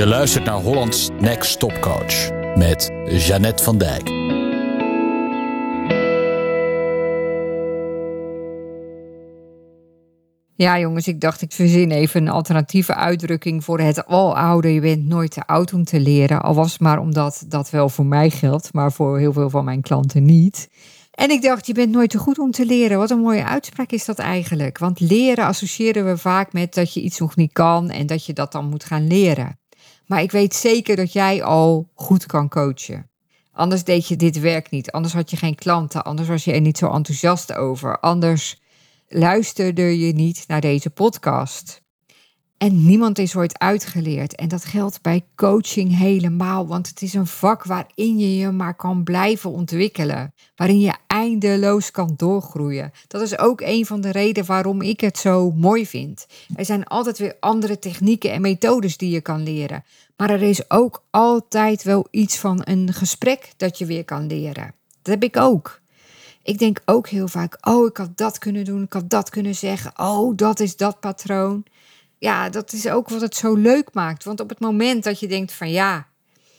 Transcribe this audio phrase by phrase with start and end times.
[0.00, 4.08] Je luistert naar Hollands Next Top Coach met Jeannette van Dijk.
[10.54, 14.74] Ja, jongens, ik dacht ik verzin even een alternatieve uitdrukking voor het aloude.
[14.74, 16.42] Je bent nooit te oud om te leren.
[16.42, 19.64] Al was het maar omdat dat wel voor mij geldt, maar voor heel veel van
[19.64, 20.68] mijn klanten niet.
[21.10, 22.98] En ik dacht, je bent nooit te goed om te leren.
[22.98, 24.78] Wat een mooie uitspraak is dat eigenlijk.
[24.78, 28.32] Want leren associëren we vaak met dat je iets nog niet kan en dat je
[28.32, 29.59] dat dan moet gaan leren.
[30.10, 33.10] Maar ik weet zeker dat jij al goed kan coachen.
[33.52, 34.92] Anders deed je dit werk niet.
[34.92, 36.04] Anders had je geen klanten.
[36.04, 38.00] Anders was je er niet zo enthousiast over.
[38.00, 38.60] Anders
[39.08, 41.82] luisterde je niet naar deze podcast.
[42.60, 44.34] En niemand is ooit uitgeleerd.
[44.34, 46.66] En dat geldt bij coaching helemaal.
[46.66, 50.34] Want het is een vak waarin je je maar kan blijven ontwikkelen.
[50.56, 52.92] Waarin je eindeloos kan doorgroeien.
[53.08, 56.26] Dat is ook een van de redenen waarom ik het zo mooi vind.
[56.54, 59.84] Er zijn altijd weer andere technieken en methodes die je kan leren.
[60.16, 64.74] Maar er is ook altijd wel iets van een gesprek dat je weer kan leren.
[65.02, 65.80] Dat heb ik ook.
[66.42, 69.54] Ik denk ook heel vaak: oh, ik had dat kunnen doen, ik had dat kunnen
[69.54, 69.92] zeggen.
[69.96, 71.64] Oh, dat is dat patroon
[72.20, 74.24] ja, dat is ook wat het zo leuk maakt.
[74.24, 76.06] Want op het moment dat je denkt van ja,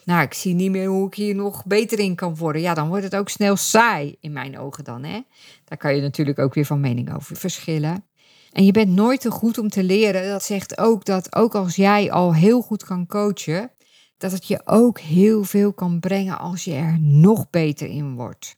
[0.05, 2.61] nou, ik zie niet meer hoe ik hier nog beter in kan worden.
[2.61, 5.03] Ja, dan wordt het ook snel saai in mijn ogen dan.
[5.03, 5.21] Hè?
[5.65, 8.05] Daar kan je natuurlijk ook weer van mening over verschillen.
[8.51, 10.29] En je bent nooit te goed om te leren.
[10.29, 13.71] Dat zegt ook dat ook als jij al heel goed kan coachen,
[14.17, 18.55] dat het je ook heel veel kan brengen als je er nog beter in wordt.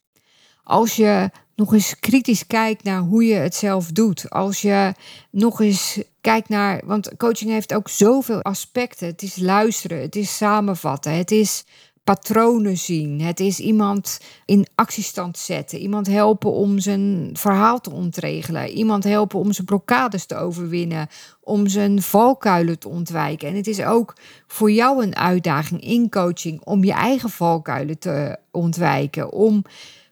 [0.64, 4.30] Als je nog eens kritisch kijkt naar hoe je het zelf doet.
[4.30, 4.94] Als je
[5.32, 6.82] nog eens kijkt naar.
[6.86, 9.08] Want coaching heeft ook zoveel aspecten.
[9.08, 11.66] Het is luisteren, het is samenvatten, het is
[12.04, 13.22] patronen zien.
[13.22, 15.80] Het is iemand in actiestand zetten.
[15.80, 18.70] Iemand helpen om zijn verhaal te ontregelen.
[18.70, 21.08] Iemand helpen om zijn blokkades te overwinnen.
[21.42, 23.48] Om zijn valkuilen te ontwijken.
[23.48, 24.16] En het is ook
[24.48, 29.32] voor jou een uitdaging in coaching om je eigen valkuilen te ontwijken.
[29.32, 29.64] Om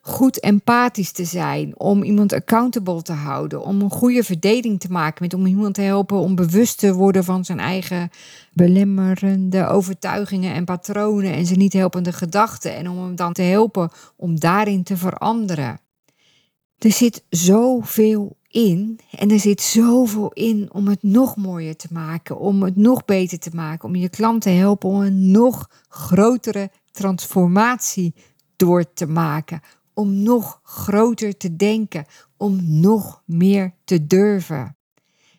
[0.02, 5.24] goed empathisch te zijn, om iemand accountable te houden, om een goede verdeling te maken,
[5.24, 8.10] met om iemand te helpen om bewust te worden van zijn eigen
[8.54, 13.90] belemmerende overtuigingen en patronen en zijn niet helpende gedachten en om hem dan te helpen
[14.16, 15.80] om daarin te veranderen.
[16.78, 22.40] Er zit zoveel in en er zit zoveel in om het nog mooier te maken,
[22.40, 26.70] om het nog beter te maken, om je klant te helpen om een nog grotere
[26.92, 28.14] transformatie
[28.56, 29.62] door te maken,
[29.94, 32.06] om nog groter te denken,
[32.38, 34.76] om nog meer te durven.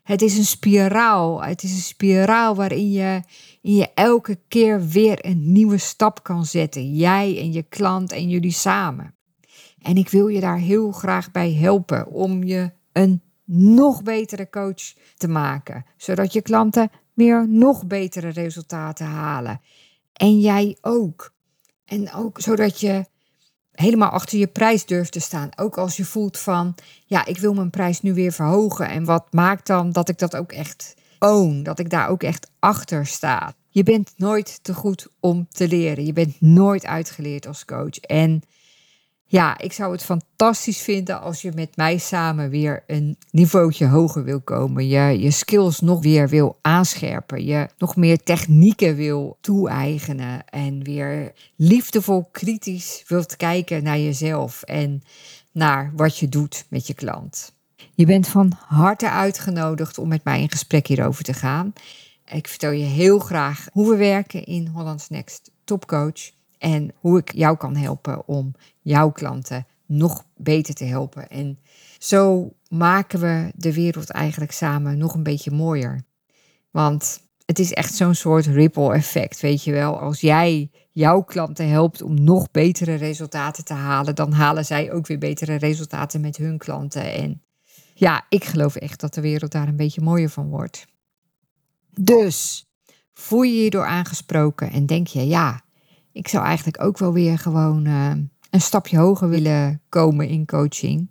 [0.02, 1.42] Het is een spiraal.
[1.42, 3.22] Het is een spiraal waarin je,
[3.60, 6.94] in je elke keer weer een nieuwe stap kan zetten.
[6.94, 9.14] Jij en je klant en jullie samen.
[9.78, 14.94] En ik wil je daar heel graag bij helpen om je een nog betere coach
[15.16, 19.60] te maken, zodat je klanten weer nog betere resultaten halen.
[20.12, 21.34] En jij ook.
[21.84, 23.04] En ook zodat je
[23.72, 25.48] helemaal achter je prijs durft te staan.
[25.56, 26.74] Ook als je voelt van,
[27.06, 28.88] ja, ik wil mijn prijs nu weer verhogen.
[28.88, 32.50] En wat maakt dan dat ik dat ook echt own, dat ik daar ook echt
[32.58, 33.54] achter sta.
[33.68, 36.06] Je bent nooit te goed om te leren.
[36.06, 37.98] Je bent nooit uitgeleerd als coach.
[37.98, 38.42] En
[39.32, 44.24] ja, ik zou het fantastisch vinden als je met mij samen weer een niveautje hoger
[44.24, 44.86] wil komen.
[44.86, 47.44] Je, je skills nog weer wil aanscherpen.
[47.44, 50.44] Je nog meer technieken wil toe-eigenen.
[50.48, 55.02] En weer liefdevol kritisch wilt kijken naar jezelf en
[55.52, 57.54] naar wat je doet met je klant.
[57.94, 61.72] Je bent van harte uitgenodigd om met mij in gesprek hierover te gaan.
[62.24, 66.41] Ik vertel je heel graag hoe we werken in Hollands Next Topcoach.
[66.62, 71.28] En hoe ik jou kan helpen om jouw klanten nog beter te helpen.
[71.28, 71.58] En
[71.98, 76.02] zo maken we de wereld eigenlijk samen nog een beetje mooier.
[76.70, 79.98] Want het is echt zo'n soort ripple effect, weet je wel.
[79.98, 85.06] Als jij jouw klanten helpt om nog betere resultaten te halen, dan halen zij ook
[85.06, 87.12] weer betere resultaten met hun klanten.
[87.12, 87.42] En
[87.94, 90.86] ja, ik geloof echt dat de wereld daar een beetje mooier van wordt.
[91.90, 92.66] Dus
[93.12, 95.62] voel je je door aangesproken en denk je, ja,
[96.12, 98.10] ik zou eigenlijk ook wel weer gewoon uh,
[98.50, 101.10] een stapje hoger willen komen in coaching.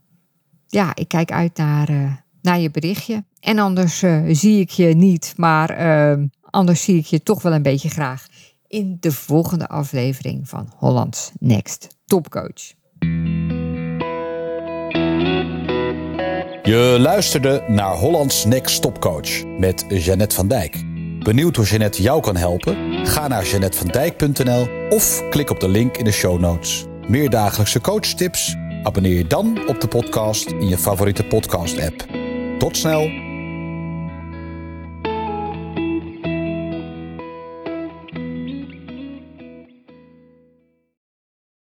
[0.68, 2.12] Ja, ik kijk uit naar, uh,
[2.42, 3.24] naar je berichtje.
[3.40, 7.54] En anders uh, zie ik je niet, maar ehm, anders zie ik je toch wel
[7.54, 8.28] een beetje graag
[8.68, 12.74] in de volgende aflevering van Hollands Next Topcoach.
[16.64, 20.84] Je luisterde naar Hollands Next Topcoach met Jeannette van Dijk.
[21.24, 22.91] Benieuwd hoe Jeannette jou kan helpen?
[23.04, 26.86] Ga naar jeannettevandijk.nl of klik op de link in de show notes.
[27.08, 28.56] Meer dagelijkse coachtips?
[28.84, 32.06] Abonneer je dan op de podcast in je favoriete podcast-app.
[32.58, 33.31] Tot snel!